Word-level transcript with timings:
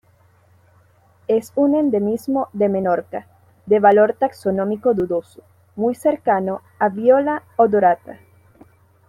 Es 1.27 1.53
un 1.55 1.75
endemismo 1.75 2.49
de 2.53 2.69
Menorca, 2.69 3.27
de 3.67 3.79
valor 3.79 4.13
taxonómico 4.17 4.95
dudoso, 4.95 5.43
muy 5.75 5.93
cercano 5.93 6.63
a 6.79 6.89
"Viola 6.89 7.43
odorata". 7.55 8.17